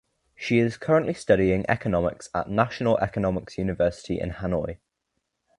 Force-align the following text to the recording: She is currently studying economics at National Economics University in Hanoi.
She 0.33 0.57
is 0.57 0.77
currently 0.79 1.13
studying 1.13 1.63
economics 1.69 2.27
at 2.33 2.49
National 2.49 2.97
Economics 2.97 3.59
University 3.59 4.19
in 4.19 4.31
Hanoi. 4.31 4.79